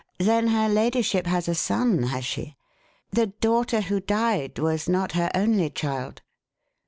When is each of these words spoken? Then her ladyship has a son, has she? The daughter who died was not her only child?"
Then 0.17 0.47
her 0.47 0.67
ladyship 0.67 1.27
has 1.27 1.47
a 1.47 1.53
son, 1.53 2.01
has 2.01 2.25
she? 2.25 2.55
The 3.11 3.27
daughter 3.27 3.81
who 3.81 3.99
died 3.99 4.57
was 4.57 4.89
not 4.89 5.11
her 5.11 5.29
only 5.35 5.69
child?" 5.69 6.23